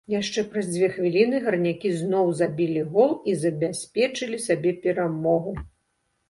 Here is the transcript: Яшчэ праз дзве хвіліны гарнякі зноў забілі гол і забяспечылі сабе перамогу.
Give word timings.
Яшчэ 0.11 0.43
праз 0.51 0.67
дзве 0.75 0.87
хвіліны 0.93 1.41
гарнякі 1.43 1.91
зноў 1.99 2.31
забілі 2.39 2.81
гол 2.95 3.11
і 3.33 3.37
забяспечылі 3.43 4.41
сабе 4.47 4.75
перамогу. 4.87 5.55